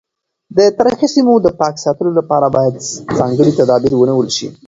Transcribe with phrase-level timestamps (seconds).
[0.57, 2.75] د تاریخي سیمو د پاک ساتلو لپاره باید
[3.17, 4.47] ځانګړي تدابیر ونیول شي.